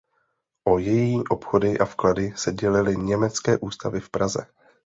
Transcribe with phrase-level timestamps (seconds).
[0.67, 4.45] O její obchody a vklady se dělily německé ústavy v Praze.